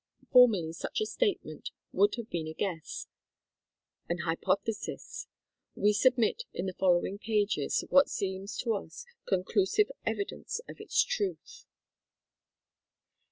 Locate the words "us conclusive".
8.73-9.91